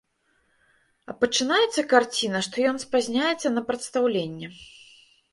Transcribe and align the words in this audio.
А 1.11 1.13
пачынаецца 1.23 1.83
карціна, 1.91 2.39
што 2.47 2.63
ён 2.69 2.77
спазняецца 2.85 3.47
на 3.57 3.61
прадстаўленне. 3.67 4.47